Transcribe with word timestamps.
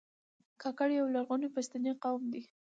کاکړ 0.61 0.89
یو 0.99 1.07
لرغونی 1.15 1.47
پښتنی 1.55 1.91
قوم 2.03 2.23
دی. 2.33 2.43